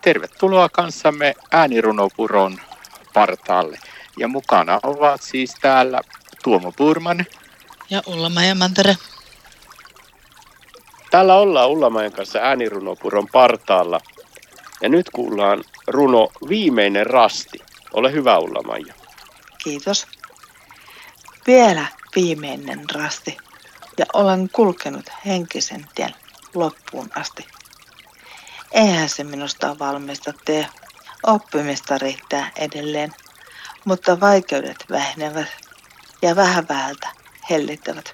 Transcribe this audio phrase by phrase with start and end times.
[0.00, 2.60] Tervetuloa kanssamme äänirunopuron
[3.14, 3.78] partaalle.
[4.18, 6.00] Ja mukana ovat siis täällä
[6.44, 7.26] Tuomo Purman.
[7.90, 8.96] Ja Ulla Mantere.
[11.10, 14.00] Täällä ollaan Ullamajan kanssa äänirunopuron partaalla.
[14.82, 17.58] Ja nyt kuullaan runo Viimeinen rasti.
[17.92, 18.94] Ole hyvä Ullamaja.
[19.64, 20.06] Kiitos.
[21.46, 21.86] Vielä
[22.16, 23.36] viimeinen rasti
[23.98, 26.14] ja olen kulkenut henkisen tien
[26.54, 27.46] loppuun asti.
[28.72, 30.66] Eihän se minusta valmista tee.
[31.22, 33.12] Oppimista riittää edelleen,
[33.84, 35.48] mutta vaikeudet vähenevät
[36.22, 37.08] ja vähän vähältä
[37.50, 38.12] hellittävät.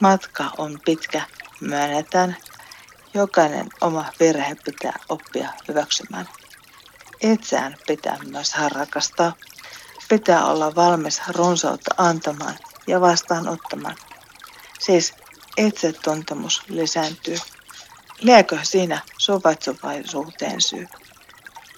[0.00, 1.22] Matka on pitkä,
[1.60, 2.36] myönnetään.
[3.14, 6.28] Jokainen oma virhe pitää oppia hyväksymään.
[7.20, 9.32] Itseään pitää myös harrakastaa.
[10.08, 13.96] Pitää olla valmis runsautta antamaan ja vastaanottamaan.
[14.78, 15.14] Siis
[15.56, 17.36] itsetuntemus lisääntyy.
[18.20, 20.88] Liekö siinä suvaitsuvaisuuteen syy?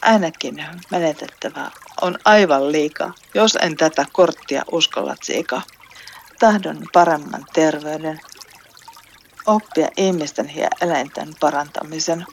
[0.02, 5.62] Ainakin menetettävää on aivan liikaa, jos en tätä korttia uskalla tsiikaa.
[6.38, 8.20] Tahdon paremman terveyden,
[9.46, 12.26] oppia ihmisten ja eläinten parantamisen.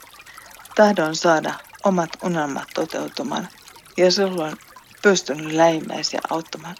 [0.75, 3.49] Tahdon saada omat unelmat toteutumaan
[3.97, 4.57] ja silloin
[5.01, 6.75] pystyn lähimmäisiä auttamaan.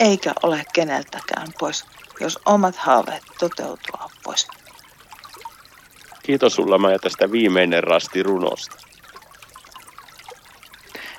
[0.00, 1.84] Eikä ole keneltäkään pois,
[2.20, 4.46] jos omat haaveet toteutua pois.
[6.30, 8.76] Kiitos sulla Maja tästä viimeinen rasti runosta.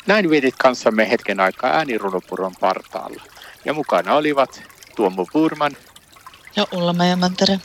[0.07, 3.23] Näin vietit kanssamme hetken aikaa äänirunopuron partaalla.
[3.65, 4.63] Ja mukana olivat
[4.95, 5.71] Tuomo Purman
[6.55, 7.59] ja Ulla Mantere.